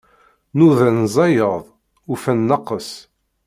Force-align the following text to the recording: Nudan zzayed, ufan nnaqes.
Nudan 0.57 0.97
zzayed, 1.13 1.65
ufan 2.13 2.39
nnaqes. 2.43 2.89